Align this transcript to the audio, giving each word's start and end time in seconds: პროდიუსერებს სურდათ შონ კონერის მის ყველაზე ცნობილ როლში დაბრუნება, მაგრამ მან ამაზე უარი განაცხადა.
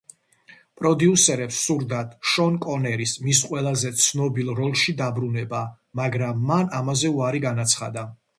პროდიუსერებს 0.79 1.59
სურდათ 1.65 2.15
შონ 2.31 2.57
კონერის 2.63 3.13
მის 3.25 3.41
ყველაზე 3.51 3.93
ცნობილ 4.05 4.51
როლში 4.61 4.97
დაბრუნება, 5.03 5.61
მაგრამ 6.01 6.43
მან 6.51 6.75
ამაზე 6.81 7.15
უარი 7.19 7.45
განაცხადა. 7.47 8.09